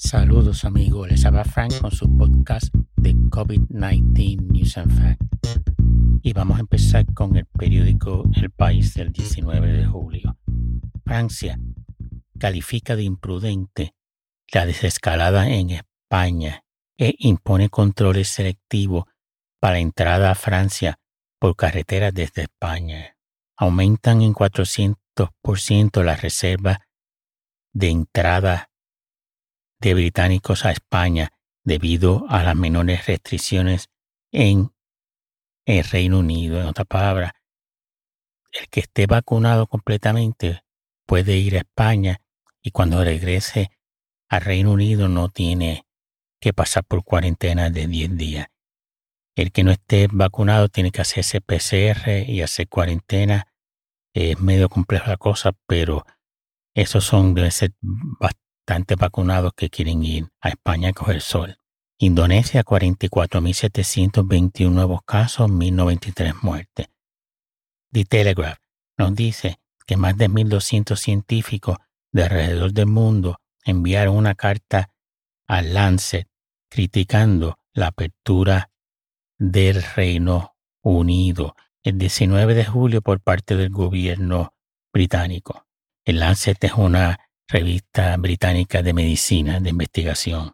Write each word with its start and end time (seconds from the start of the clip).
Saludos 0.00 0.64
amigos, 0.64 1.08
les 1.08 1.26
habla 1.26 1.44
Frank 1.44 1.80
con 1.80 1.90
su 1.90 2.06
podcast 2.16 2.72
de 2.94 3.14
COVID-19 3.14 4.40
News 4.42 4.78
and 4.78 4.96
Facts. 4.96 5.60
Y 6.22 6.32
vamos 6.32 6.58
a 6.58 6.60
empezar 6.60 7.04
con 7.14 7.34
el 7.34 7.46
periódico 7.46 8.22
El 8.36 8.52
País 8.52 8.94
del 8.94 9.12
19 9.12 9.72
de 9.72 9.86
julio. 9.86 10.38
Francia 11.04 11.58
califica 12.38 12.94
de 12.94 13.02
imprudente 13.02 13.96
la 14.52 14.66
desescalada 14.66 15.48
en 15.48 15.70
España 15.70 16.62
e 16.96 17.16
impone 17.18 17.68
controles 17.68 18.28
selectivos 18.28 19.06
para 19.58 19.80
entrada 19.80 20.30
a 20.30 20.36
Francia 20.36 21.00
por 21.40 21.56
carretera 21.56 22.12
desde 22.12 22.42
España. 22.42 23.16
Aumentan 23.56 24.22
en 24.22 24.32
400% 24.32 26.04
las 26.04 26.22
reservas 26.22 26.78
de 27.72 27.90
entrada 27.90 28.70
de 29.80 29.94
británicos 29.94 30.64
a 30.64 30.72
España 30.72 31.32
debido 31.64 32.26
a 32.28 32.42
las 32.42 32.56
menores 32.56 33.06
restricciones 33.06 33.90
en 34.32 34.72
el 35.66 35.84
Reino 35.84 36.20
Unido. 36.20 36.60
En 36.60 36.66
otras 36.66 36.86
palabras, 36.86 37.32
el 38.52 38.68
que 38.68 38.80
esté 38.80 39.06
vacunado 39.06 39.66
completamente 39.66 40.62
puede 41.06 41.36
ir 41.36 41.56
a 41.56 41.60
España 41.60 42.20
y 42.62 42.70
cuando 42.70 43.02
regrese 43.04 43.70
al 44.28 44.42
Reino 44.42 44.72
Unido 44.72 45.08
no 45.08 45.28
tiene 45.28 45.86
que 46.40 46.52
pasar 46.52 46.84
por 46.84 47.04
cuarentena 47.04 47.70
de 47.70 47.86
10 47.86 48.16
días. 48.16 48.48
El 49.34 49.52
que 49.52 49.64
no 49.64 49.70
esté 49.70 50.08
vacunado 50.10 50.68
tiene 50.68 50.90
que 50.90 51.00
hacerse 51.00 51.40
PCR 51.40 52.24
y 52.26 52.42
hacer 52.42 52.68
cuarentena. 52.68 53.46
Es 54.12 54.40
medio 54.40 54.68
compleja 54.68 55.10
la 55.10 55.16
cosa, 55.16 55.52
pero 55.66 56.04
esos 56.74 57.04
son, 57.04 57.34
deben 57.34 57.52
ser 57.52 57.72
vacunados 58.98 59.52
que 59.56 59.70
quieren 59.70 60.04
ir 60.04 60.28
a 60.40 60.50
España 60.50 60.90
a 60.90 60.92
coger 60.92 61.20
sol. 61.20 61.58
Indonesia, 61.98 62.64
44.721 62.64 64.70
nuevos 64.70 65.00
casos, 65.04 65.50
1.093 65.50 66.34
muertes. 66.42 66.88
The 67.92 68.04
Telegraph 68.04 68.58
nos 68.96 69.14
dice 69.14 69.60
que 69.86 69.96
más 69.96 70.16
de 70.16 70.28
1.200 70.28 70.96
científicos 70.96 71.78
de 72.12 72.24
alrededor 72.24 72.72
del 72.72 72.86
mundo 72.86 73.40
enviaron 73.64 74.16
una 74.16 74.34
carta 74.34 74.90
al 75.46 75.74
Lancet 75.74 76.26
criticando 76.68 77.58
la 77.72 77.88
apertura 77.88 78.70
del 79.38 79.82
Reino 79.82 80.54
Unido 80.82 81.54
el 81.82 81.98
19 81.98 82.54
de 82.54 82.64
julio 82.64 83.02
por 83.02 83.20
parte 83.20 83.56
del 83.56 83.70
gobierno 83.70 84.54
británico. 84.92 85.66
El 86.04 86.20
Lancet 86.20 86.62
es 86.64 86.74
una 86.74 87.27
revista 87.48 88.16
británica 88.18 88.82
de 88.82 88.92
medicina 88.92 89.58
de 89.58 89.70
investigación. 89.70 90.52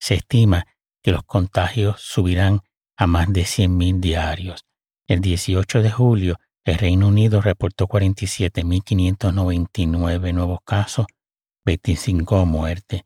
Se 0.00 0.14
estima 0.14 0.66
que 1.02 1.12
los 1.12 1.24
contagios 1.24 2.00
subirán 2.00 2.62
a 2.96 3.06
más 3.06 3.30
de 3.32 3.42
100.000 3.42 4.00
diarios. 4.00 4.64
El 5.06 5.20
18 5.20 5.82
de 5.82 5.90
julio, 5.90 6.38
el 6.64 6.78
Reino 6.78 7.08
Unido 7.08 7.42
reportó 7.42 7.86
47.599 7.86 10.32
nuevos 10.32 10.60
casos, 10.64 11.04
25 11.64 12.46
muertes, 12.46 13.02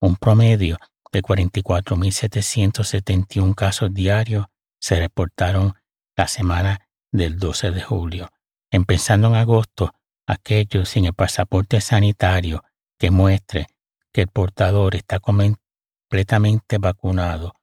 un 0.00 0.16
promedio 0.16 0.76
de 1.10 1.22
44.771 1.22 3.54
casos 3.54 3.94
diarios 3.94 4.44
se 4.78 4.96
reportaron 4.96 5.72
la 6.14 6.28
semana 6.28 6.86
del 7.10 7.38
12 7.38 7.70
de 7.70 7.80
julio. 7.80 8.28
Empezando 8.70 9.28
en 9.28 9.36
agosto, 9.36 9.94
aquellos 10.26 10.88
sin 10.88 11.04
el 11.04 11.14
pasaporte 11.14 11.80
sanitario 11.80 12.64
que 12.98 13.10
muestre 13.10 13.66
que 14.12 14.22
el 14.22 14.28
portador 14.28 14.94
está 14.94 15.20
completamente 15.20 16.78
vacunado 16.78 17.54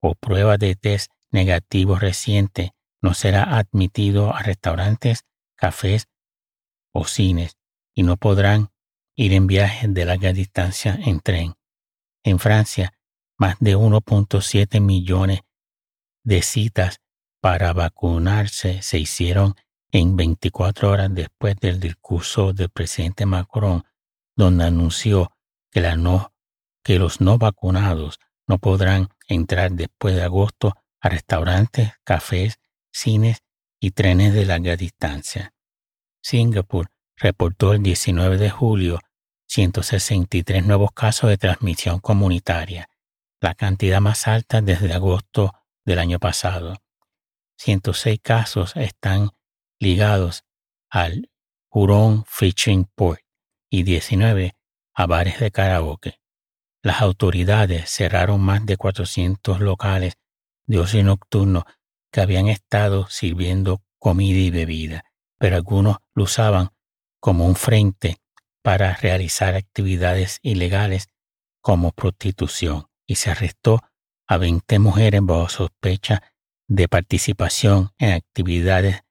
o 0.00 0.14
prueba 0.14 0.56
de 0.56 0.74
test 0.74 1.12
negativo 1.30 1.96
reciente 1.96 2.74
no 3.00 3.14
será 3.14 3.56
admitido 3.56 4.34
a 4.34 4.42
restaurantes, 4.42 5.24
cafés 5.56 6.08
o 6.92 7.04
cines 7.04 7.56
y 7.94 8.02
no 8.02 8.16
podrán 8.16 8.70
ir 9.14 9.32
en 9.32 9.46
viajes 9.46 9.92
de 9.92 10.04
larga 10.04 10.32
distancia 10.32 10.98
en 11.04 11.20
tren. 11.20 11.54
En 12.24 12.38
Francia, 12.38 12.92
más 13.38 13.56
de 13.60 13.76
1.7 13.76 14.80
millones 14.80 15.40
de 16.24 16.42
citas 16.42 17.00
para 17.40 17.72
vacunarse 17.72 18.82
se 18.82 18.98
hicieron 18.98 19.54
en 19.92 20.16
24 20.16 20.90
horas 20.90 21.08
después 21.12 21.56
del 21.56 21.80
discurso 21.80 22.52
del 22.52 22.70
presidente 22.70 23.26
Macron, 23.26 23.84
donde 24.36 24.64
anunció 24.64 25.32
que, 25.70 26.98
los 26.98 27.20
no 27.20 27.38
vacunados 27.38 28.18
no 28.46 28.58
podrán 28.58 29.08
entrar 29.28 29.72
después 29.72 30.14
de 30.14 30.22
agosto 30.22 30.74
a 31.00 31.08
restaurantes, 31.08 31.92
cafés, 32.04 32.58
cines 32.92 33.42
y 33.78 33.92
trenes 33.92 34.34
de 34.34 34.44
larga 34.44 34.76
distancia. 34.76 35.54
Singapur 36.22 36.90
reportó 37.16 37.72
el 37.72 37.82
19 37.82 38.38
de 38.38 38.50
julio 38.50 39.00
163 39.46 40.64
nuevos 40.64 40.92
casos 40.92 41.30
de 41.30 41.38
transmisión 41.38 42.00
comunitaria, 42.00 42.88
la 43.40 43.54
cantidad 43.54 44.00
más 44.00 44.28
alta 44.28 44.60
desde 44.60 44.92
agosto 44.92 45.52
del 45.84 45.98
año 45.98 46.18
pasado. 46.18 46.76
106 47.56 48.20
casos 48.22 48.76
están 48.76 49.30
ligados 49.80 50.44
al 50.90 51.30
Huron 51.70 52.24
Fishing 52.26 52.84
Port 52.94 53.20
y 53.70 53.82
19 53.82 54.54
a 54.94 55.06
bares 55.06 55.40
de 55.40 55.50
karaoke. 55.50 56.20
Las 56.82 57.00
autoridades 57.00 57.90
cerraron 57.90 58.40
más 58.40 58.64
de 58.66 58.76
400 58.76 59.60
locales 59.60 60.14
de 60.66 60.78
ocio 60.78 61.02
nocturno 61.02 61.64
que 62.12 62.20
habían 62.20 62.48
estado 62.48 63.08
sirviendo 63.08 63.82
comida 63.98 64.38
y 64.38 64.50
bebida, 64.50 65.04
pero 65.38 65.56
algunos 65.56 65.98
lo 66.14 66.24
usaban 66.24 66.70
como 67.18 67.46
un 67.46 67.56
frente 67.56 68.16
para 68.62 68.94
realizar 68.94 69.54
actividades 69.54 70.38
ilegales 70.42 71.08
como 71.62 71.92
prostitución 71.92 72.86
y 73.06 73.16
se 73.16 73.30
arrestó 73.30 73.80
a 74.26 74.36
20 74.36 74.78
mujeres 74.78 75.20
bajo 75.22 75.48
sospecha 75.48 76.22
de 76.68 76.88
participación 76.88 77.90
en 77.98 78.12
actividades 78.12 79.02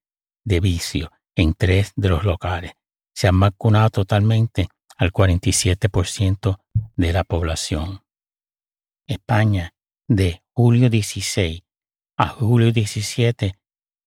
de 0.49 0.59
vicio 0.59 1.11
en 1.35 1.53
tres 1.53 1.93
de 1.95 2.09
los 2.09 2.25
locales. 2.25 2.73
Se 3.13 3.27
han 3.27 3.39
vacunado 3.39 3.89
totalmente 3.91 4.67
al 4.97 5.13
47% 5.13 6.57
de 6.95 7.13
la 7.13 7.23
población. 7.23 8.01
España, 9.07 9.73
de 10.07 10.43
julio 10.53 10.89
16 10.89 11.61
a 12.17 12.27
julio 12.27 12.71
17, 12.73 13.57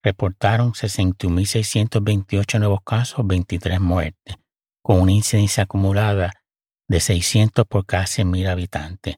reportaron 0.03 0.73
61.628 0.73 2.59
nuevos 2.59 2.81
casos, 2.85 3.27
23 3.27 3.81
muertes, 3.81 4.37
con 4.83 5.01
una 5.01 5.13
incidencia 5.13 5.63
acumulada 5.63 6.33
de 6.89 7.01
600 7.01 7.65
por 7.67 7.87
cada 7.87 8.05
100.000 8.05 8.49
habitantes 8.49 9.17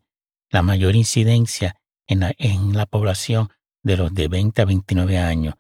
la 0.55 0.63
mayor 0.63 0.95
incidencia 0.95 1.75
en 2.07 2.21
la, 2.21 2.87
población 2.87 3.49
de 3.83 3.97
los 3.97 4.15
de 4.15 4.29
20 4.29 4.63
a 4.63 4.65
29 4.65 5.19
años, 5.19 5.55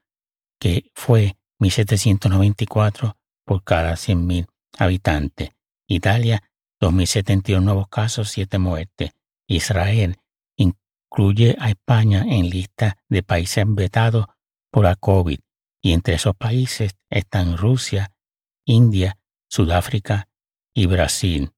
que 0.61 0.93
fue 0.95 1.37
1.794 1.61 3.17
por 3.45 3.63
cada 3.65 3.93
100.000 3.93 4.47
habitantes. 4.79 5.51
Italia, 5.87 6.43
2.071 6.81 7.63
nuevos 7.63 7.89
casos, 7.89 8.31
7 8.31 8.59
muertes. 8.59 9.13
Israel 9.47 10.17
incluye 10.57 11.57
a 11.59 11.71
España 11.71 12.25
en 12.27 12.49
lista 12.51 12.99
de 13.09 13.23
países 13.23 13.65
vetados 13.69 14.27
por 14.71 14.85
la 14.85 14.97
COVID 14.97 15.39
y 15.83 15.93
entre 15.93 16.15
esos 16.15 16.35
países 16.35 16.97
están 17.11 17.57
Rusia, 17.57 18.11
India, 18.65 19.19
Sudáfrica 19.49 20.29
y 20.75 20.87
Brasil. 20.87 21.53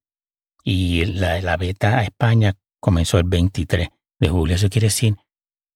Y 0.64 1.04
la, 1.04 1.40
la 1.40 1.56
beta 1.56 1.98
a 1.98 2.02
España 2.02 2.54
comenzó 2.80 3.18
el 3.18 3.24
23 3.24 3.88
de 4.18 4.28
julio. 4.28 4.56
Eso 4.56 4.68
quiere 4.68 4.88
decir 4.88 5.16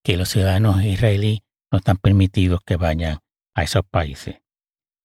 que 0.02 0.16
los 0.16 0.28
ciudadanos 0.30 0.82
israelíes 0.82 1.40
no 1.70 1.78
están 1.78 1.96
permitidos 1.96 2.60
que 2.66 2.76
vayan 2.76 3.20
a 3.54 3.62
esos 3.62 3.84
países. 3.84 4.42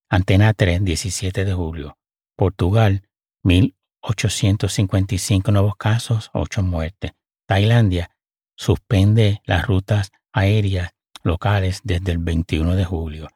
Antena 0.09 0.53
3, 0.53 0.83
17 0.83 1.45
de 1.45 1.53
julio. 1.53 1.99
Portugal, 2.35 3.07
1.855 3.43 5.51
nuevos 5.51 5.75
casos, 5.77 6.31
8 6.33 6.63
muertes. 6.63 7.11
Tailandia 7.47 8.09
suspende 8.55 9.41
las 9.45 9.67
rutas 9.67 10.11
aéreas 10.31 10.91
locales 11.23 11.81
desde 11.83 12.11
el 12.11 12.19
21 12.19 12.75
de 12.75 12.85
julio. 12.85 13.29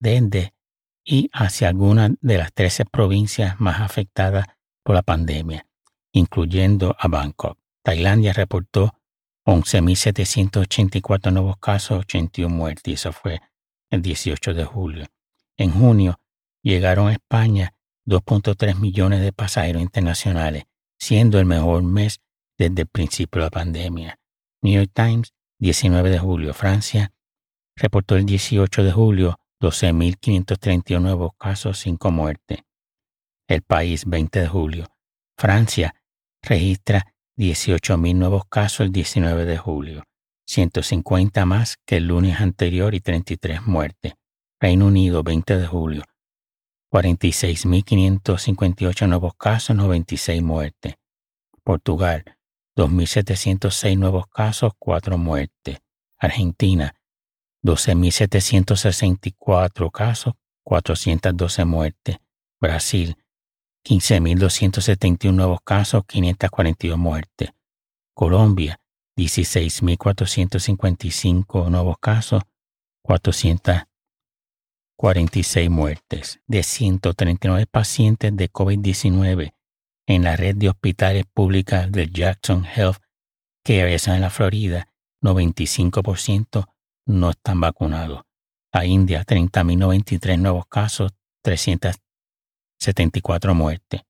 Desde 0.00 0.54
y 1.04 1.30
hacia 1.32 1.68
algunas 1.68 2.12
de 2.20 2.38
las 2.38 2.52
13 2.52 2.84
provincias 2.84 3.60
más 3.60 3.80
afectadas 3.80 4.46
por 4.84 4.94
la 4.94 5.02
pandemia, 5.02 5.66
incluyendo 6.12 6.94
a 6.98 7.08
Bangkok. 7.08 7.58
Tailandia 7.82 8.32
reportó 8.32 8.94
11.784 9.44 11.32
nuevos 11.32 11.56
casos, 11.58 12.00
81 12.00 12.54
muertes, 12.54 12.86
y 12.86 12.92
eso 12.92 13.12
fue 13.12 13.40
el 13.92 14.02
18 14.02 14.54
de 14.54 14.64
julio. 14.64 15.06
En 15.56 15.70
junio 15.70 16.18
llegaron 16.62 17.08
a 17.08 17.12
España 17.12 17.74
2.3 18.06 18.80
millones 18.80 19.20
de 19.20 19.32
pasajeros 19.32 19.82
internacionales, 19.82 20.64
siendo 20.98 21.38
el 21.38 21.44
mejor 21.44 21.82
mes 21.82 22.20
desde 22.58 22.82
el 22.82 22.88
principio 22.88 23.40
de 23.40 23.46
la 23.46 23.50
pandemia. 23.50 24.18
New 24.62 24.74
York 24.74 24.90
Times, 24.94 25.34
19 25.58 26.10
de 26.10 26.18
julio. 26.18 26.54
Francia 26.54 27.12
reportó 27.76 28.16
el 28.16 28.24
18 28.24 28.82
de 28.82 28.92
julio 28.92 29.38
12.531 29.60 31.00
nuevos 31.00 31.32
casos, 31.38 31.78
5 31.78 32.10
muertes. 32.10 32.60
El 33.46 33.62
país, 33.62 34.06
20 34.06 34.40
de 34.40 34.48
julio. 34.48 34.86
Francia 35.36 35.94
registra 36.42 37.14
18.000 37.36 38.16
nuevos 38.16 38.44
casos 38.46 38.80
el 38.80 38.92
19 38.92 39.44
de 39.44 39.58
julio, 39.58 40.04
150 40.52 41.46
más 41.46 41.78
que 41.86 41.96
el 41.96 42.08
lunes 42.08 42.38
anterior 42.40 42.94
y 42.94 43.00
33 43.00 43.66
muertes. 43.66 44.12
Reino 44.60 44.86
Unido, 44.86 45.22
20 45.22 45.56
de 45.56 45.66
julio. 45.66 46.02
46.558 46.92 49.08
nuevos 49.08 49.32
casos, 49.34 49.74
96 49.74 50.42
muertes. 50.42 50.96
Portugal, 51.64 52.36
2.706 52.76 53.96
nuevos 53.96 54.26
casos, 54.26 54.72
4 54.78 55.16
muertes. 55.16 55.78
Argentina, 56.18 56.94
12.764 57.64 59.90
casos, 59.90 60.34
412 60.64 61.64
muertes. 61.64 62.18
Brasil, 62.60 63.16
15.271 63.86 65.32
nuevos 65.32 65.60
casos, 65.64 66.04
542 66.06 66.98
muertes. 66.98 67.52
Colombia, 68.12 68.81
16.455 69.16 71.70
nuevos 71.70 71.96
casos, 72.00 72.42
446 73.02 75.70
muertes. 75.70 76.40
De 76.46 76.62
139 76.62 77.66
pacientes 77.66 78.36
de 78.36 78.50
COVID-19 78.50 79.54
en 80.06 80.24
la 80.24 80.36
red 80.36 80.56
de 80.56 80.68
hospitales 80.68 81.24
públicas 81.32 81.90
del 81.92 82.12
Jackson 82.12 82.64
Health 82.64 82.98
Care 83.64 83.94
en 83.94 84.20
la 84.20 84.30
Florida, 84.30 84.88
95% 85.22 86.66
no 87.06 87.30
están 87.30 87.60
vacunados. 87.60 88.22
A 88.72 88.84
India, 88.84 89.24
30.093 89.24 90.36
nuevos 90.38 90.66
casos, 90.66 91.12
374 91.42 93.54
muertes. 93.54 94.00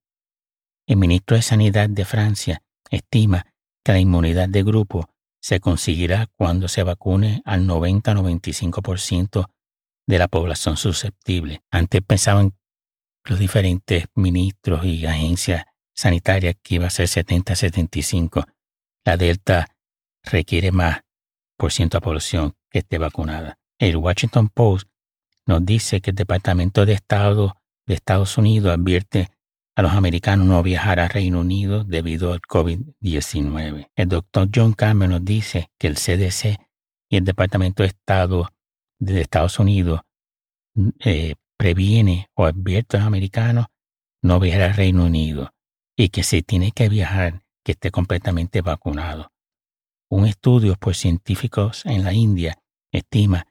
El 0.86 0.96
ministro 0.96 1.36
de 1.36 1.42
Sanidad 1.42 1.90
de 1.90 2.06
Francia 2.06 2.62
estima 2.90 3.51
que 3.84 3.92
la 3.92 3.98
inmunidad 3.98 4.48
de 4.48 4.62
grupo 4.62 5.08
se 5.40 5.60
conseguirá 5.60 6.28
cuando 6.36 6.68
se 6.68 6.82
vacune 6.82 7.42
al 7.44 7.66
90-95% 7.66 9.48
de 10.06 10.18
la 10.18 10.28
población 10.28 10.76
susceptible. 10.76 11.62
Antes 11.70 12.02
pensaban 12.02 12.56
los 13.24 13.38
diferentes 13.38 14.06
ministros 14.14 14.84
y 14.84 15.04
agencias 15.06 15.64
sanitarias 15.94 16.56
que 16.62 16.76
iba 16.76 16.86
a 16.86 16.90
ser 16.90 17.06
70-75. 17.06 18.46
La 19.04 19.16
Delta 19.16 19.66
requiere 20.22 20.72
más 20.72 21.00
por 21.56 21.72
ciento 21.72 21.96
de 21.96 22.02
población 22.02 22.54
que 22.70 22.80
esté 22.80 22.98
vacunada. 22.98 23.58
El 23.78 23.96
Washington 23.96 24.48
Post 24.48 24.88
nos 25.46 25.64
dice 25.64 26.00
que 26.00 26.10
el 26.10 26.16
Departamento 26.16 26.86
de 26.86 26.92
Estado 26.92 27.56
de 27.86 27.94
Estados 27.94 28.38
Unidos 28.38 28.72
advierte 28.72 29.28
a 29.74 29.82
los 29.82 29.92
americanos 29.92 30.46
no 30.46 30.62
viajar 30.62 31.00
a 31.00 31.08
Reino 31.08 31.40
Unido 31.40 31.84
debido 31.84 32.32
al 32.32 32.40
COVID-19. 32.40 33.90
El 33.96 34.08
doctor 34.08 34.48
John 34.54 34.74
Cameron 34.74 35.24
dice 35.24 35.70
que 35.78 35.86
el 35.86 35.94
CDC 35.94 36.58
y 37.08 37.16
el 37.16 37.24
Departamento 37.24 37.82
de 37.82 37.88
Estado 37.88 38.48
de 38.98 39.20
Estados 39.20 39.58
Unidos 39.58 40.00
eh, 41.00 41.34
previene 41.56 42.28
o 42.34 42.46
advierte 42.46 42.96
a 42.96 43.00
los 43.00 43.06
americanos 43.06 43.66
no 44.22 44.38
viajar 44.40 44.62
al 44.62 44.74
Reino 44.74 45.06
Unido 45.06 45.52
y 45.96 46.10
que 46.10 46.22
si 46.22 46.42
tiene 46.42 46.72
que 46.72 46.88
viajar 46.88 47.42
que 47.64 47.72
esté 47.72 47.90
completamente 47.90 48.60
vacunado. 48.60 49.30
Un 50.08 50.26
estudio 50.26 50.76
por 50.76 50.94
científicos 50.94 51.84
en 51.86 52.04
la 52.04 52.12
India 52.12 52.58
estima 52.92 53.46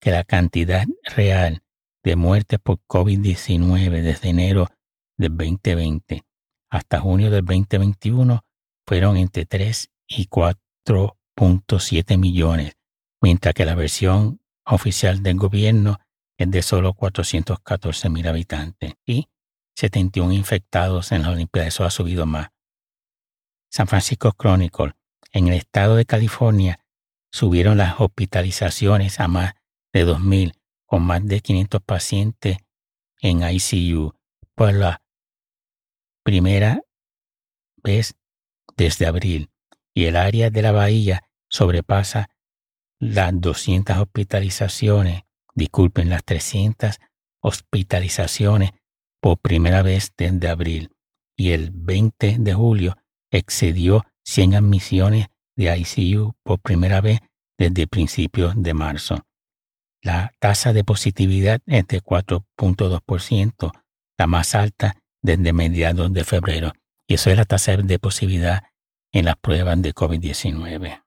que 0.00 0.10
la 0.10 0.24
cantidad 0.24 0.84
real 1.14 1.62
de 2.04 2.16
muertes 2.16 2.58
por 2.58 2.80
COVID-19 2.88 4.02
desde 4.02 4.28
enero 4.28 4.68
del 5.16 5.36
2020 5.36 6.24
hasta 6.70 7.00
junio 7.00 7.30
del 7.30 7.44
2021 7.44 8.44
fueron 8.86 9.16
entre 9.16 9.44
3 9.44 9.90
y 10.08 10.26
4.7 10.26 12.18
millones, 12.18 12.72
mientras 13.20 13.54
que 13.54 13.66
la 13.66 13.74
versión 13.74 14.40
oficial 14.64 15.22
del 15.22 15.36
gobierno 15.36 16.00
es 16.38 16.50
de 16.50 16.62
solo 16.62 16.94
414 16.94 18.08
mil 18.08 18.26
habitantes 18.26 18.94
y 19.04 19.28
71 19.76 20.32
infectados 20.32 21.12
en 21.12 21.22
la 21.22 21.30
Olimpiada. 21.30 21.68
Eso 21.68 21.84
ha 21.84 21.90
subido 21.90 22.26
más. 22.26 22.48
San 23.70 23.86
Francisco 23.86 24.32
Chronicle. 24.32 24.92
En 25.32 25.48
el 25.48 25.54
estado 25.54 25.96
de 25.96 26.04
California 26.04 26.84
subieron 27.30 27.78
las 27.78 28.00
hospitalizaciones 28.00 29.20
a 29.20 29.28
más 29.28 29.54
de 29.92 30.06
2.000, 30.06 30.54
con 30.86 31.02
más 31.02 31.24
de 31.26 31.40
500 31.40 31.82
pacientes 31.82 32.58
en 33.20 33.42
ICU 33.42 34.14
por 34.54 34.74
primera 36.22 36.82
vez 37.82 38.14
desde 38.76 39.06
abril 39.06 39.50
y 39.94 40.06
el 40.06 40.16
área 40.16 40.50
de 40.50 40.62
la 40.62 40.72
bahía 40.72 41.28
sobrepasa 41.48 42.30
las 42.98 43.32
200 43.40 43.98
hospitalizaciones, 43.98 45.22
disculpen, 45.54 46.08
las 46.08 46.24
300 46.24 47.00
hospitalizaciones 47.42 48.70
por 49.20 49.38
primera 49.38 49.82
vez 49.82 50.12
desde 50.16 50.48
abril 50.48 50.90
y 51.36 51.50
el 51.50 51.70
20 51.72 52.36
de 52.38 52.54
julio 52.54 52.96
excedió 53.30 54.04
100 54.24 54.54
admisiones 54.54 55.26
de 55.56 55.76
ICU 55.76 56.34
por 56.42 56.60
primera 56.60 57.00
vez 57.00 57.20
desde 57.58 57.86
principios 57.86 58.54
de 58.56 58.74
marzo. 58.74 59.26
La 60.00 60.32
tasa 60.38 60.72
de 60.72 60.84
positividad 60.84 61.60
es 61.66 61.86
de 61.86 62.02
4.2%, 62.02 63.72
la 64.18 64.26
más 64.26 64.54
alta 64.54 65.01
desde 65.22 65.52
mediados 65.52 66.12
de 66.12 66.24
febrero, 66.24 66.72
y 67.06 67.14
eso 67.14 67.30
es 67.30 67.36
la 67.36 67.44
tasa 67.44 67.76
de 67.76 67.98
positividad 67.98 68.64
en 69.12 69.26
las 69.26 69.36
pruebas 69.36 69.80
de 69.80 69.94
COVID-19. 69.94 71.02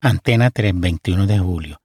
Antena 0.00 0.50
3, 0.50 0.72
21 0.76 1.26
de 1.26 1.38
julio. 1.38 1.82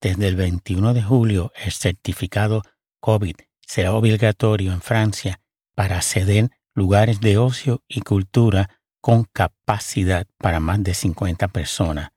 Desde 0.00 0.28
el 0.28 0.36
21 0.36 0.92
de 0.92 1.02
julio, 1.02 1.52
el 1.56 1.72
certificado 1.72 2.62
COVID 3.00 3.36
será 3.66 3.94
obligatorio 3.94 4.72
en 4.72 4.82
Francia 4.82 5.40
para 5.74 5.96
acceder 5.96 6.50
lugares 6.74 7.20
de 7.20 7.38
ocio 7.38 7.82
y 7.88 8.00
cultura 8.02 8.68
con 9.00 9.24
capacidad 9.24 10.26
para 10.38 10.60
más 10.60 10.82
de 10.82 10.94
50 10.94 11.48
personas. 11.48 12.10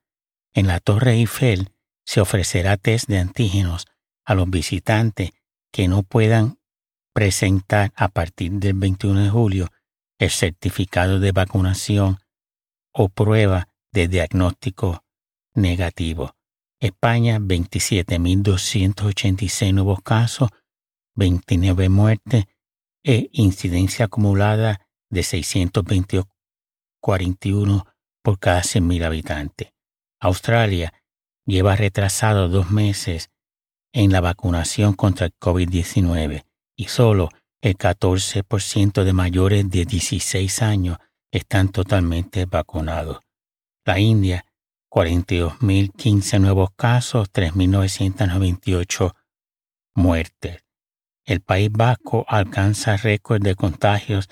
En 0.52 0.66
la 0.66 0.80
Torre 0.80 1.12
Eiffel 1.12 1.72
se 2.04 2.20
ofrecerá 2.20 2.76
test 2.76 3.08
de 3.08 3.18
antígenos 3.18 3.86
a 4.24 4.34
los 4.34 4.50
visitantes 4.50 5.30
que 5.72 5.88
no 5.88 6.02
puedan 6.02 6.57
presentar 7.18 7.90
a 7.96 8.06
partir 8.06 8.52
del 8.52 8.74
21 8.74 9.24
de 9.24 9.28
julio 9.28 9.66
el 10.20 10.30
certificado 10.30 11.18
de 11.18 11.32
vacunación 11.32 12.20
o 12.92 13.08
prueba 13.08 13.66
de 13.92 14.06
diagnóstico 14.06 15.02
negativo. 15.52 16.36
España, 16.78 17.40
27.286 17.40 19.74
nuevos 19.74 20.00
casos, 20.00 20.50
29 21.16 21.88
muertes 21.88 22.44
e 23.02 23.30
incidencia 23.32 24.04
acumulada 24.04 24.86
de 25.10 25.24
641 25.24 27.84
por 28.22 28.38
cada 28.38 28.60
100.000 28.60 29.04
habitantes. 29.04 29.72
Australia 30.20 30.92
lleva 31.44 31.74
retrasado 31.74 32.48
dos 32.48 32.70
meses 32.70 33.32
en 33.92 34.12
la 34.12 34.20
vacunación 34.20 34.92
contra 34.92 35.26
el 35.26 35.32
COVID-19 35.40 36.44
y 36.78 36.86
solo 36.86 37.28
el 37.60 37.76
14% 37.76 39.02
de 39.02 39.12
mayores 39.12 39.68
de 39.68 39.84
16 39.84 40.62
años 40.62 40.98
están 41.32 41.70
totalmente 41.70 42.46
vacunados. 42.46 43.18
La 43.84 43.98
India, 43.98 44.46
42.015 44.90 46.40
nuevos 46.40 46.70
casos, 46.76 47.30
3.998 47.32 49.12
muertes. 49.96 50.64
El 51.26 51.40
País 51.40 51.68
Vasco 51.72 52.24
alcanza 52.28 52.96
récord 52.96 53.42
de 53.42 53.56
contagios 53.56 54.28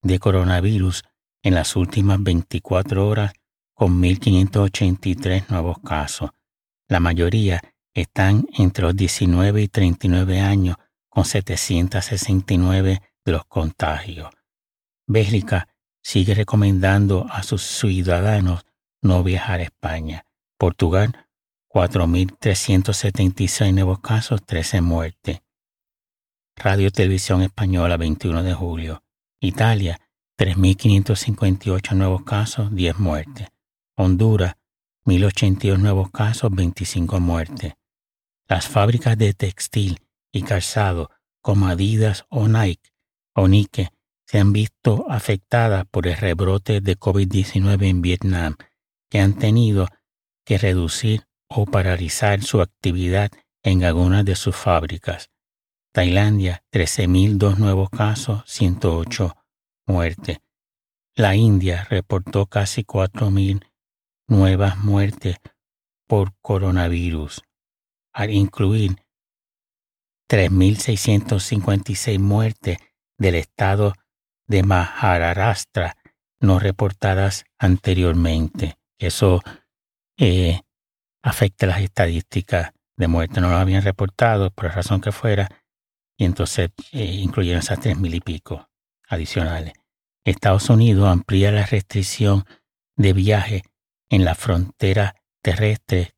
de 0.00 0.18
coronavirus 0.20 1.02
en 1.42 1.54
las 1.54 1.74
últimas 1.74 2.22
24 2.22 3.06
horas 3.06 3.32
con 3.74 4.00
1.583 4.00 5.48
nuevos 5.48 5.78
casos. 5.80 6.30
La 6.88 7.00
mayoría 7.00 7.60
están 7.92 8.46
entre 8.56 8.84
los 8.84 8.96
19 8.96 9.62
y 9.62 9.68
39 9.68 10.40
años 10.40 10.76
con 11.18 11.24
769 11.24 13.02
de 13.24 13.32
los 13.32 13.44
contagios. 13.46 14.30
Bélgica 15.08 15.66
sigue 16.00 16.32
recomendando 16.32 17.26
a 17.28 17.42
sus 17.42 17.62
ciudadanos 17.62 18.64
no 19.02 19.24
viajar 19.24 19.58
a 19.58 19.64
España. 19.64 20.24
Portugal, 20.56 21.26
4.376 21.70 23.74
nuevos 23.74 23.98
casos, 23.98 24.46
13 24.46 24.80
muertes. 24.80 25.40
Radio 26.54 26.92
Televisión 26.92 27.42
Española, 27.42 27.96
21 27.96 28.44
de 28.44 28.54
julio. 28.54 29.02
Italia, 29.40 29.98
3.558 30.38 31.96
nuevos 31.96 32.22
casos, 32.22 32.72
10 32.72 32.96
muertes. 33.00 33.48
Honduras, 33.96 34.54
1.082 35.04 35.78
nuevos 35.78 36.12
casos, 36.12 36.48
25 36.52 37.18
muertes. 37.18 37.74
Las 38.46 38.68
fábricas 38.68 39.18
de 39.18 39.34
textil 39.34 39.98
y 40.32 40.42
calzado 40.42 41.10
como 41.42 41.66
Adidas 41.68 42.24
o 42.28 42.48
Nike 42.48 42.90
o 43.34 43.48
Nike 43.48 43.90
se 44.26 44.38
han 44.38 44.52
visto 44.52 45.06
afectadas 45.08 45.86
por 45.86 46.06
el 46.06 46.16
rebrote 46.16 46.80
de 46.80 46.98
COVID-19 46.98 47.88
en 47.88 48.02
Vietnam, 48.02 48.56
que 49.08 49.20
han 49.20 49.38
tenido 49.38 49.86
que 50.44 50.58
reducir 50.58 51.26
o 51.48 51.64
paralizar 51.64 52.42
su 52.42 52.60
actividad 52.60 53.30
en 53.62 53.84
algunas 53.84 54.24
de 54.24 54.36
sus 54.36 54.54
fábricas. 54.54 55.30
Tailandia, 55.92 56.62
13.002 56.72 57.56
nuevos 57.56 57.88
casos, 57.88 58.42
108 58.46 59.34
muertes. 59.86 60.38
La 61.16 61.34
India 61.34 61.84
reportó 61.88 62.46
casi 62.46 62.84
4.000 62.84 63.64
nuevas 64.28 64.76
muertes 64.78 65.36
por 66.06 66.34
coronavirus, 66.42 67.42
al 68.12 68.30
incluir 68.30 68.96
3.656 70.28 72.18
muertes 72.18 72.78
del 73.18 73.34
estado 73.34 73.94
de 74.46 74.62
Maharashtra 74.62 75.96
no 76.40 76.58
reportadas 76.58 77.44
anteriormente. 77.58 78.78
Eso 78.98 79.40
eh, 80.16 80.60
afecta 81.22 81.66
las 81.66 81.80
estadísticas 81.80 82.72
de 82.96 83.08
muerte. 83.08 83.40
No 83.40 83.50
lo 83.50 83.56
habían 83.56 83.82
reportado 83.82 84.50
por 84.50 84.66
la 84.66 84.72
razón 84.72 85.00
que 85.00 85.12
fuera 85.12 85.48
y 86.16 86.24
entonces 86.24 86.70
eh, 86.92 87.04
incluyeron 87.04 87.60
esas 87.60 87.80
tres 87.80 87.98
mil 87.98 88.14
y 88.14 88.20
pico 88.20 88.68
adicionales. 89.08 89.72
Estados 90.24 90.68
Unidos 90.68 91.08
amplía 91.08 91.52
la 91.52 91.64
restricción 91.64 92.44
de 92.96 93.12
viaje 93.12 93.62
en 94.10 94.24
la 94.24 94.34
frontera 94.34 95.14
terrestre 95.42 96.14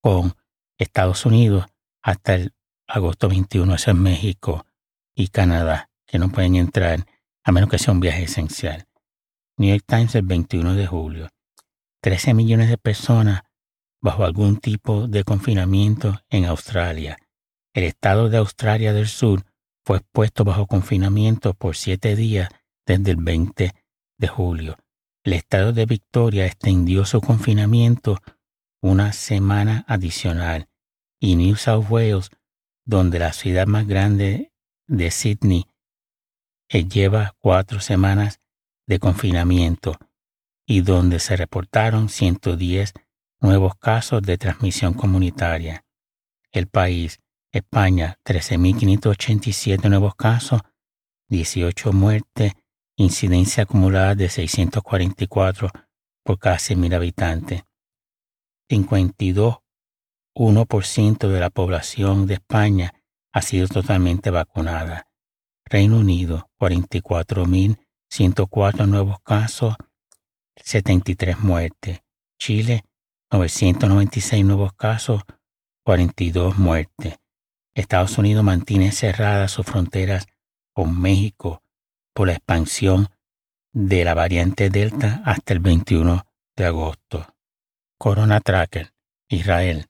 con 0.00 0.34
Estados 0.78 1.24
Unidos 1.26 1.66
hasta 2.02 2.34
el 2.34 2.52
agosto 2.86 3.28
21, 3.28 3.74
eso 3.74 3.90
es 3.90 3.96
México 3.96 4.66
y 5.14 5.28
Canadá, 5.28 5.90
que 6.06 6.18
no 6.18 6.30
pueden 6.30 6.56
entrar 6.56 7.06
a 7.44 7.52
menos 7.52 7.70
que 7.70 7.78
sea 7.78 7.92
un 7.92 8.00
viaje 8.00 8.24
esencial. 8.24 8.86
New 9.56 9.70
York 9.70 9.84
Times 9.86 10.14
el 10.14 10.22
21 10.22 10.74
de 10.74 10.86
julio. 10.86 11.28
13 12.02 12.34
millones 12.34 12.68
de 12.68 12.78
personas 12.78 13.42
bajo 14.00 14.24
algún 14.24 14.58
tipo 14.58 15.06
de 15.08 15.24
confinamiento 15.24 16.20
en 16.28 16.44
Australia. 16.44 17.16
El 17.72 17.84
estado 17.84 18.28
de 18.28 18.36
Australia 18.36 18.92
del 18.92 19.08
Sur 19.08 19.44
fue 19.84 20.00
puesto 20.12 20.44
bajo 20.44 20.66
confinamiento 20.66 21.54
por 21.54 21.76
siete 21.76 22.16
días 22.16 22.48
desde 22.86 23.12
el 23.12 23.16
20 23.16 23.72
de 24.18 24.28
julio. 24.28 24.76
El 25.24 25.32
estado 25.32 25.72
de 25.72 25.86
Victoria 25.86 26.46
extendió 26.46 27.06
su 27.06 27.20
confinamiento 27.20 28.18
una 28.82 29.12
semana 29.12 29.84
adicional 29.88 30.68
y 31.18 31.36
New 31.36 31.56
South 31.56 31.86
Wales 31.88 32.30
donde 32.84 33.18
la 33.18 33.32
ciudad 33.32 33.66
más 33.66 33.86
grande 33.86 34.52
de 34.86 35.10
Sydney 35.10 35.66
eh, 36.68 36.84
lleva 36.86 37.34
cuatro 37.40 37.80
semanas 37.80 38.40
de 38.86 38.98
confinamiento 38.98 39.96
y 40.66 40.80
donde 40.82 41.18
se 41.18 41.36
reportaron 41.36 42.08
110 42.08 42.92
nuevos 43.40 43.76
casos 43.76 44.22
de 44.22 44.38
transmisión 44.38 44.94
comunitaria. 44.94 45.84
El 46.52 46.66
país, 46.66 47.20
España, 47.52 48.18
13.587 48.24 49.88
nuevos 49.88 50.14
casos, 50.14 50.60
18 51.28 51.92
muertes, 51.92 52.52
incidencia 52.96 53.64
acumulada 53.64 54.14
de 54.14 54.28
644 54.28 55.70
por 56.22 56.38
cada 56.38 56.56
100.000 56.56 56.94
habitantes. 56.94 57.62
52 58.68 59.58
1% 60.34 61.28
de 61.28 61.40
la 61.40 61.50
población 61.50 62.26
de 62.26 62.34
España 62.34 62.92
ha 63.32 63.40
sido 63.42 63.68
totalmente 63.68 64.30
vacunada. 64.30 65.08
Reino 65.64 65.98
Unido, 65.98 66.50
44.104 66.58 68.86
nuevos 68.86 69.18
casos, 69.22 69.76
73 70.56 71.38
muertes. 71.40 72.00
Chile, 72.38 72.84
996 73.30 74.44
nuevos 74.44 74.74
casos, 74.74 75.22
42 75.84 76.58
muertes. 76.58 77.16
Estados 77.74 78.18
Unidos 78.18 78.44
mantiene 78.44 78.92
cerradas 78.92 79.52
sus 79.52 79.64
fronteras 79.66 80.26
con 80.72 81.00
México 81.00 81.62
por 82.12 82.28
la 82.28 82.34
expansión 82.34 83.08
de 83.72 84.04
la 84.04 84.14
variante 84.14 84.70
Delta 84.70 85.22
hasta 85.24 85.52
el 85.52 85.58
21 85.60 86.24
de 86.56 86.64
agosto. 86.64 87.34
Corona 87.98 88.40
Tracker, 88.40 88.92
Israel, 89.28 89.86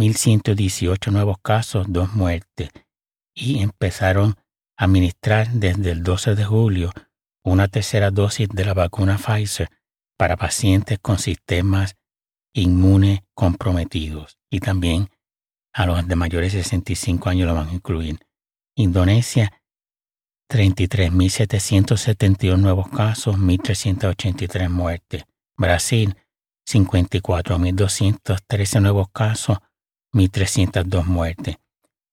1.118 0.00 1.12
nuevos 1.12 1.36
casos, 1.42 1.86
dos 1.90 2.14
muertes, 2.14 2.70
y 3.34 3.60
empezaron 3.60 4.36
a 4.76 4.84
administrar 4.84 5.50
desde 5.50 5.90
el 5.90 6.02
12 6.02 6.34
de 6.34 6.44
julio 6.44 6.90
una 7.44 7.68
tercera 7.68 8.10
dosis 8.10 8.48
de 8.48 8.64
la 8.64 8.72
vacuna 8.74 9.18
Pfizer 9.18 9.68
para 10.16 10.36
pacientes 10.36 10.98
con 10.98 11.18
sistemas 11.18 11.94
inmunes 12.52 13.20
comprometidos 13.34 14.38
y 14.50 14.58
también 14.60 15.08
a 15.72 15.86
los 15.86 16.08
de 16.08 16.16
mayores 16.16 16.52
de 16.52 16.62
65 16.62 17.28
años 17.28 17.46
lo 17.46 17.54
van 17.54 17.68
a 17.68 17.74
incluir. 17.74 18.18
Indonesia, 18.74 19.52
33.772 20.50 22.58
nuevos 22.58 22.88
casos, 22.88 23.36
1.383 23.36 24.68
muertes. 24.68 25.22
Brasil, 25.56 26.16
54.213 26.66 28.80
nuevos 28.80 29.08
casos, 29.10 29.58
1.302 30.12 31.04
muertes. 31.04 31.56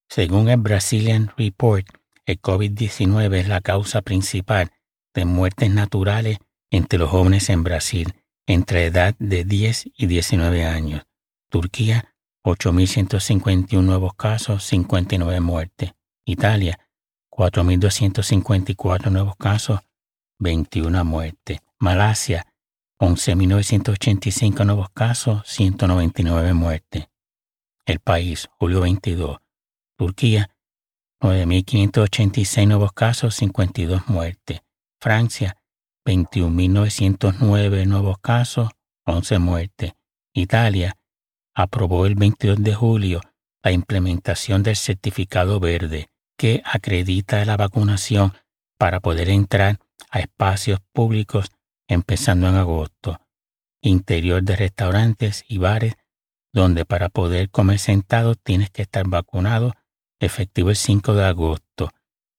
Según 0.08 0.48
el 0.48 0.58
Brazilian 0.58 1.32
Report, 1.36 1.86
el 2.26 2.40
COVID-19 2.40 3.34
es 3.36 3.48
la 3.48 3.60
causa 3.60 4.02
principal 4.02 4.70
de 5.14 5.24
muertes 5.24 5.70
naturales 5.70 6.38
entre 6.70 6.98
los 6.98 7.10
jóvenes 7.10 7.48
en 7.50 7.64
Brasil 7.64 8.14
entre 8.46 8.86
edad 8.86 9.14
de 9.18 9.44
10 9.44 9.90
y 9.94 10.06
19 10.06 10.64
años. 10.64 11.02
Turquía, 11.50 12.14
8.151 12.44 13.82
nuevos 13.82 14.14
casos, 14.14 14.64
59 14.64 15.40
muertes. 15.40 15.92
Italia, 16.24 16.78
4.254 17.30 19.10
nuevos 19.10 19.36
casos, 19.36 19.80
21 20.38 21.04
muertes. 21.04 21.58
Malasia, 21.78 22.46
11.985 22.98 24.64
nuevos 24.64 24.88
casos, 24.90 25.42
199 25.46 26.54
muertes 26.54 27.08
el 27.88 28.00
país, 28.00 28.48
julio 28.58 28.82
22. 28.82 29.38
Turquía, 29.96 30.50
9.586 31.22 32.68
nuevos 32.68 32.92
casos, 32.92 33.34
52 33.36 34.08
muertes. 34.08 34.60
Francia, 35.00 35.56
21.909 36.06 37.86
nuevos 37.86 38.18
casos, 38.18 38.68
11 39.06 39.38
muertes. 39.38 39.92
Italia 40.34 40.96
aprobó 41.54 42.04
el 42.04 42.14
22 42.14 42.62
de 42.62 42.74
julio 42.74 43.20
la 43.62 43.72
implementación 43.72 44.62
del 44.62 44.76
certificado 44.76 45.58
verde 45.58 46.08
que 46.36 46.62
acredita 46.64 47.44
la 47.46 47.56
vacunación 47.56 48.34
para 48.76 49.00
poder 49.00 49.30
entrar 49.30 49.78
a 50.10 50.20
espacios 50.20 50.80
públicos 50.92 51.50
empezando 51.88 52.48
en 52.48 52.56
agosto. 52.56 53.18
Interior 53.80 54.42
de 54.42 54.56
restaurantes 54.56 55.44
y 55.48 55.56
bares 55.56 55.94
donde 56.52 56.84
para 56.84 57.08
poder 57.08 57.50
comer 57.50 57.78
sentado 57.78 58.34
tienes 58.34 58.70
que 58.70 58.82
estar 58.82 59.06
vacunado 59.08 59.74
efectivo 60.20 60.70
el 60.70 60.76
5 60.76 61.14
de 61.14 61.24
agosto 61.24 61.90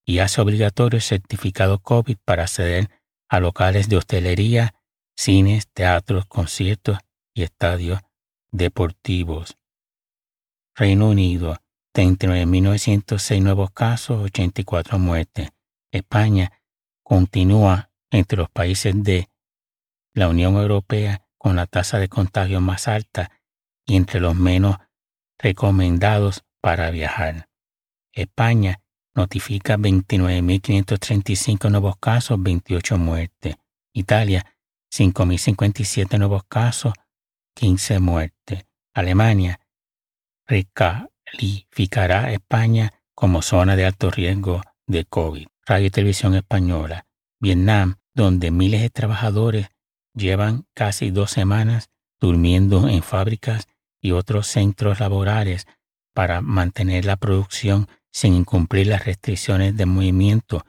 y 0.04 0.18
hace 0.18 0.40
obligatorio 0.40 0.96
el 0.96 1.02
certificado 1.02 1.78
COVID 1.78 2.16
para 2.24 2.44
acceder 2.44 2.90
a 3.28 3.40
locales 3.40 3.88
de 3.88 3.96
hostelería, 3.96 4.74
cines, 5.16 5.68
teatros, 5.68 6.26
conciertos 6.26 6.98
y 7.32 7.42
estadios 7.42 8.00
deportivos. 8.50 9.56
Reino 10.74 11.10
Unido, 11.10 11.56
39.906 11.94 13.42
nuevos 13.42 13.70
casos, 13.70 14.24
84 14.24 14.98
muertes. 14.98 15.50
España 15.92 16.52
continúa 17.02 17.90
entre 18.10 18.38
los 18.38 18.50
países 18.50 18.94
de 19.02 19.28
la 20.14 20.28
Unión 20.28 20.56
Europea 20.56 21.26
con 21.38 21.56
la 21.56 21.66
tasa 21.66 21.98
de 21.98 22.08
contagio 22.08 22.60
más 22.60 22.88
alta 22.88 23.30
entre 23.96 24.20
los 24.20 24.34
menos 24.34 24.76
recomendados 25.38 26.44
para 26.60 26.90
viajar. 26.90 27.48
España 28.12 28.80
notifica 29.14 29.76
29.535 29.76 31.70
nuevos 31.70 31.96
casos, 31.98 32.42
28 32.42 32.98
muertes. 32.98 33.56
Italia, 33.92 34.44
5.057 34.92 36.18
nuevos 36.18 36.42
casos, 36.48 36.92
15 37.54 38.00
muertes. 38.00 38.66
Alemania 38.94 39.60
recalificará 40.46 42.32
España 42.32 42.92
como 43.14 43.42
zona 43.42 43.76
de 43.76 43.86
alto 43.86 44.10
riesgo 44.10 44.62
de 44.86 45.04
COVID. 45.04 45.46
Radio 45.66 45.86
y 45.86 45.90
Televisión 45.90 46.34
Española. 46.34 47.06
Vietnam 47.40 47.96
donde 48.14 48.50
miles 48.50 48.82
de 48.82 48.90
trabajadores 48.90 49.68
llevan 50.14 50.66
casi 50.74 51.10
dos 51.10 51.30
semanas 51.30 51.90
durmiendo 52.20 52.88
en 52.88 53.02
fábricas 53.02 53.68
y 54.00 54.12
otros 54.12 54.46
centros 54.46 55.00
laborales 55.00 55.66
para 56.14 56.40
mantener 56.40 57.04
la 57.04 57.16
producción 57.16 57.88
sin 58.12 58.34
incumplir 58.34 58.88
las 58.88 59.04
restricciones 59.04 59.76
de 59.76 59.86
movimiento 59.86 60.64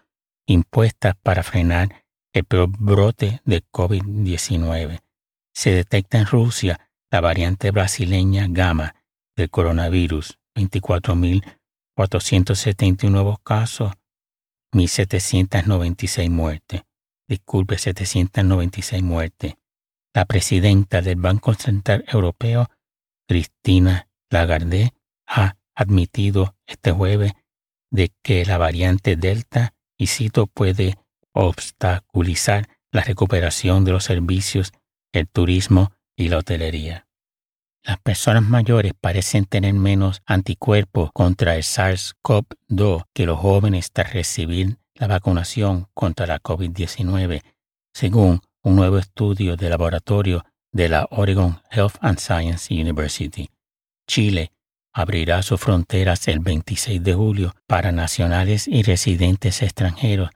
impuestas 0.45 1.15
para 1.21 1.41
frenar 1.43 2.05
el 2.33 2.45
brote 2.49 3.41
de 3.45 3.63
COVID-19. 3.71 4.99
Se 5.53 5.71
detecta 5.71 6.17
en 6.19 6.25
Rusia 6.25 6.89
la 7.09 7.21
variante 7.21 7.71
brasileña 7.71 8.47
gamma 8.49 8.95
del 9.35 9.49
coronavirus, 9.49 10.37
24.471 10.55 13.09
nuevos 13.09 13.39
casos, 13.39 13.93
1.796 14.73 16.29
muertes. 16.29 16.83
Disculpe, 17.27 17.77
796 17.77 19.03
muertes. 19.03 19.55
La 20.13 20.23
presidenta 20.25 21.01
del 21.01 21.17
Banco 21.17 21.53
Central 21.53 22.05
Europeo, 22.07 22.69
Cristina 23.31 24.09
Lagarde, 24.29 24.93
ha 25.25 25.55
admitido 25.73 26.57
este 26.67 26.91
jueves 26.91 27.31
de 27.89 28.11
que 28.21 28.43
la 28.43 28.57
variante 28.57 29.15
Delta, 29.15 29.73
y 29.97 30.07
cito, 30.07 30.47
puede 30.47 30.97
obstaculizar 31.31 32.67
la 32.91 32.99
recuperación 33.03 33.85
de 33.85 33.93
los 33.93 34.03
servicios, 34.03 34.73
el 35.13 35.29
turismo 35.29 35.93
y 36.17 36.27
la 36.27 36.39
hotelería. 36.39 37.07
Las 37.83 37.99
personas 37.99 38.43
mayores 38.43 38.91
parecen 38.99 39.45
tener 39.45 39.75
menos 39.75 40.21
anticuerpos 40.25 41.11
contra 41.13 41.55
el 41.55 41.63
SARS-CoV-2 41.63 43.05
que 43.13 43.25
los 43.25 43.39
jóvenes 43.39 43.93
tras 43.93 44.11
recibir 44.11 44.77
la 44.95 45.07
vacunación 45.07 45.87
contra 45.93 46.27
la 46.27 46.41
COVID-19, 46.41 47.43
según 47.93 48.41
un 48.61 48.75
nuevo 48.75 48.97
estudio 48.97 49.55
de 49.55 49.69
laboratorio 49.69 50.43
de 50.71 50.89
la 50.89 51.07
Oregon 51.11 51.61
Health 51.69 51.95
and 52.01 52.19
Science 52.19 52.73
University. 52.73 53.49
Chile 54.07 54.51
abrirá 54.93 55.41
sus 55.43 55.59
fronteras 55.59 56.27
el 56.27 56.39
26 56.39 57.03
de 57.03 57.13
julio 57.13 57.53
para 57.67 57.91
nacionales 57.91 58.67
y 58.67 58.83
residentes 58.83 59.61
extranjeros 59.61 60.29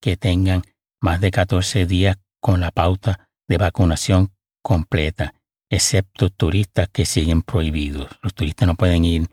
que 0.00 0.16
tengan 0.16 0.62
más 1.00 1.20
de 1.20 1.30
14 1.30 1.86
días 1.86 2.16
con 2.40 2.60
la 2.60 2.70
pauta 2.70 3.28
de 3.48 3.58
vacunación 3.58 4.32
completa, 4.62 5.34
excepto 5.68 6.30
turistas 6.30 6.88
que 6.88 7.04
siguen 7.04 7.42
prohibidos. 7.42 8.08
Los 8.22 8.34
turistas 8.34 8.66
no 8.66 8.74
pueden 8.74 9.04
ir 9.04 9.28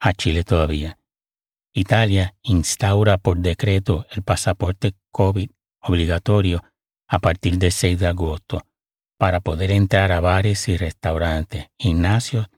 a 0.00 0.12
Chile 0.12 0.44
todavía. 0.44 0.98
Italia 1.72 2.34
instaura 2.42 3.18
por 3.18 3.38
decreto 3.38 4.06
el 4.10 4.22
pasaporte 4.22 4.94
COVID 5.10 5.50
obligatorio 5.80 6.64
a 7.08 7.18
partir 7.18 7.58
del 7.58 7.72
6 7.72 7.98
de 7.98 8.06
agosto 8.06 8.62
para 9.18 9.40
poder 9.40 9.70
entrar 9.70 10.12
a 10.12 10.20
bares 10.20 10.68
y 10.68 10.76
restaurantes, 10.76 11.66
gimnasios, 11.78 12.48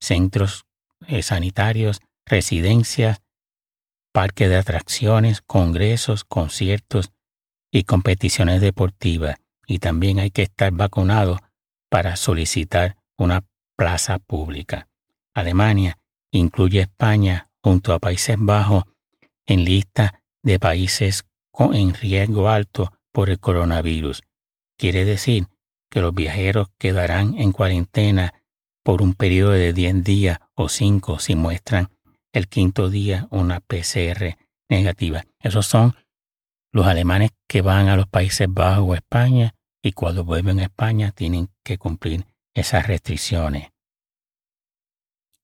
centros 0.00 0.64
eh, 1.06 1.22
sanitarios, 1.22 2.00
residencias, 2.26 3.22
parques 4.12 4.48
de 4.48 4.56
atracciones, 4.56 5.40
congresos, 5.42 6.24
conciertos 6.24 7.12
y 7.70 7.84
competiciones 7.84 8.60
deportivas. 8.60 9.36
Y 9.66 9.78
también 9.78 10.18
hay 10.18 10.30
que 10.30 10.42
estar 10.42 10.72
vacunado 10.72 11.38
para 11.88 12.16
solicitar 12.16 12.96
una 13.16 13.44
plaza 13.76 14.18
pública. 14.18 14.88
Alemania 15.34 15.98
incluye 16.32 16.80
España 16.80 17.50
junto 17.62 17.92
a 17.92 17.98
Países 17.98 18.36
Bajos 18.38 18.84
en 19.46 19.64
lista 19.64 20.22
de 20.42 20.58
países 20.58 21.24
en 21.72 21.94
riesgo 21.94 22.48
alto 22.48 22.92
por 23.12 23.30
el 23.30 23.38
coronavirus. 23.38 24.22
Quiere 24.78 25.04
decir 25.04 25.46
que 25.90 26.00
los 26.00 26.14
viajeros 26.14 26.68
quedarán 26.78 27.34
en 27.38 27.52
cuarentena 27.52 28.34
por 28.82 29.02
un 29.02 29.14
periodo 29.14 29.50
de 29.50 29.72
10 29.72 30.04
días 30.04 30.38
o 30.54 30.68
5 30.68 31.18
si 31.18 31.34
muestran 31.34 31.90
el 32.32 32.48
quinto 32.48 32.88
día 32.88 33.26
una 33.30 33.60
PCR 33.60 34.38
negativa. 34.68 35.24
Esos 35.40 35.66
son 35.66 35.94
los 36.72 36.86
alemanes 36.86 37.30
que 37.48 37.60
van 37.60 37.88
a 37.88 37.96
los 37.96 38.06
Países 38.06 38.48
Bajos 38.48 38.84
o 38.88 38.94
España 38.94 39.54
y 39.82 39.92
cuando 39.92 40.24
vuelven 40.24 40.60
a 40.60 40.64
España 40.64 41.10
tienen 41.10 41.48
que 41.64 41.78
cumplir 41.78 42.24
esas 42.54 42.86
restricciones. 42.86 43.70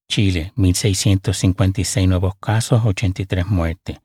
Chile, 0.08 0.52
1.656 0.56 2.08
nuevos 2.08 2.34
casos, 2.36 2.84
83 2.84 3.46
muertes. 3.46 3.98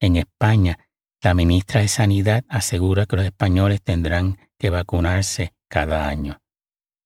En 0.00 0.16
España, 0.16 0.78
la 1.22 1.34
ministra 1.34 1.80
de 1.80 1.88
Sanidad 1.88 2.44
asegura 2.48 3.06
que 3.06 3.16
los 3.16 3.24
españoles 3.24 3.80
tendrán 3.80 4.36
que 4.58 4.70
vacunarse 4.70 5.54
cada 5.74 6.06
año. 6.06 6.40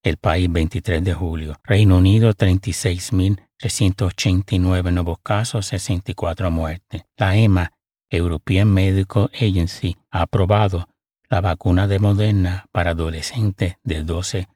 El 0.02 0.18
país, 0.18 0.52
23 0.52 1.02
de 1.02 1.14
julio. 1.14 1.57
Reino 1.64 1.96
Unido, 1.96 2.35
36.389 2.35 4.92
nuevos 4.92 5.16
casos, 5.22 5.64
64 5.68 6.50
muertes. 6.50 7.04
La 7.16 7.35
EMA, 7.35 7.72
European 8.11 8.70
Medical 8.70 9.31
Agency, 9.33 9.96
ha 10.11 10.20
aprobado 10.20 10.87
la 11.31 11.40
vacuna 11.40 11.88
de 11.88 11.98
Moderna 11.98 12.66
para 12.70 12.90
adolescentes 12.90 13.76
de 13.85 14.02
12 14.02 14.48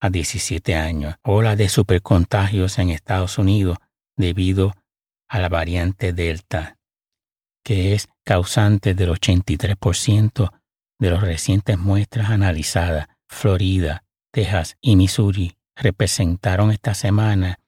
a 0.00 0.08
17 0.08 0.74
años. 0.74 1.16
Ola 1.22 1.54
de 1.54 1.68
supercontagios 1.68 2.78
en 2.78 2.88
Estados 2.88 3.36
Unidos 3.36 3.76
debido 4.16 4.72
a 5.28 5.38
la 5.38 5.50
variante 5.50 6.14
Delta, 6.14 6.78
que 7.62 7.92
es 7.92 8.08
causante 8.24 8.94
del 8.94 9.10
83% 9.10 10.50
de 10.98 11.10
las 11.10 11.20
recientes 11.20 11.78
muestras 11.78 12.30
analizadas. 12.30 13.08
Florida, 13.30 14.04
Texas 14.32 14.76
y 14.80 14.96
Missouri 14.96 15.56
representaron 15.76 16.72
esta 16.72 16.94
semana 16.94 17.58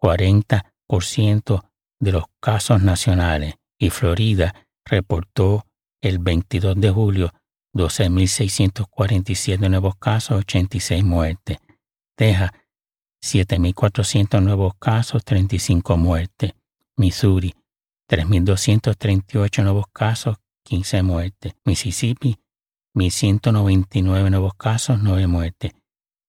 40% 0.00 1.64
de 2.00 2.12
los 2.12 2.24
casos 2.40 2.82
nacionales 2.82 3.54
y 3.78 3.90
Florida 3.90 4.54
reportó 4.84 5.64
el 6.02 6.18
22 6.18 6.78
de 6.78 6.90
julio 6.90 7.32
12.647 7.74 9.70
nuevos 9.70 9.96
casos, 9.96 10.38
86 10.38 11.04
muertes. 11.04 11.58
Texas, 12.16 12.50
7.400 13.24 14.42
nuevos 14.42 14.74
casos, 14.78 15.24
35 15.24 15.96
muertes. 15.96 16.52
Missouri, 16.96 17.54
3.238 18.10 19.62
nuevos 19.62 19.86
casos, 19.92 20.36
15 20.64 21.02
muertes. 21.02 21.54
Mississippi, 21.64 22.36
1.199 22.94 24.30
nuevos 24.30 24.54
casos, 24.54 25.02
9 25.02 25.26
muertes. 25.26 25.72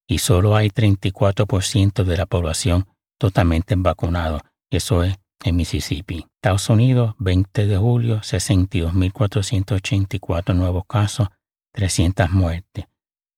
Y 0.08 0.19
solo 0.19 0.56
hay 0.56 0.69
34% 0.69 2.04
de 2.04 2.17
la 2.17 2.26
población 2.26 2.88
totalmente 3.17 3.76
vacunado. 3.78 4.41
Eso 4.69 5.04
es 5.04 5.17
en 5.43 5.56
Mississippi. 5.56 6.28
Estados 6.36 6.69
Unidos, 6.69 7.15
20 7.19 7.67
de 7.67 7.78
julio, 7.78 8.17
62.484 8.19 10.56
nuevos 10.56 10.84
casos, 10.88 11.30
300 11.73 12.32
muertes. 12.32 12.86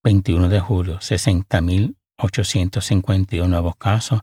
21 0.04 0.50
de 0.50 0.60
julio, 0.60 1.00
60.852 1.00 3.48
nuevos 3.48 3.76
casos, 3.76 4.22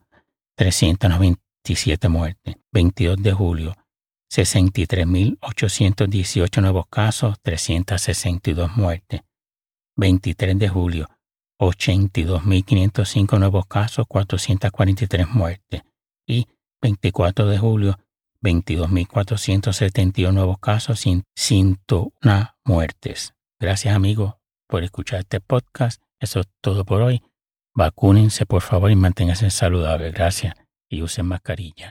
397 0.56 2.08
muertes. 2.08 2.56
22 2.72 3.22
de 3.22 3.32
julio, 3.32 3.74
63.818 4.32 6.62
nuevos 6.62 6.86
casos, 6.88 7.36
362 7.42 8.74
muertes. 8.76 9.20
23 9.96 10.58
de 10.58 10.68
julio, 10.70 11.10
82.505 11.60 13.38
nuevos 13.38 13.66
casos, 13.66 14.06
443 14.08 15.28
muertes. 15.28 15.82
Y 16.26 16.46
24 16.80 17.46
de 17.46 17.58
julio, 17.58 17.98
22.471 18.42 20.32
nuevos 20.32 20.58
casos, 20.58 21.00
101 21.00 22.56
muertes. 22.64 23.34
Gracias 23.60 23.94
amigos 23.94 24.36
por 24.66 24.82
escuchar 24.82 25.20
este 25.20 25.40
podcast. 25.40 26.02
Eso 26.18 26.40
es 26.40 26.48
todo 26.62 26.86
por 26.86 27.02
hoy. 27.02 27.22
Vacúnense 27.74 28.46
por 28.46 28.62
favor 28.62 28.90
y 28.90 28.96
manténganse 28.96 29.50
saludables. 29.50 30.14
Gracias 30.14 30.54
y 30.88 31.02
usen 31.02 31.26
mascarilla. 31.26 31.90